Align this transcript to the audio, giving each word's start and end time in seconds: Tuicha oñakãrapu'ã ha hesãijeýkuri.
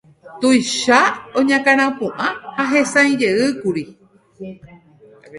Tuicha 0.39 0.99
oñakãrapu'ã 1.39 2.27
ha 2.57 2.63
hesãijeýkuri. 2.71 3.83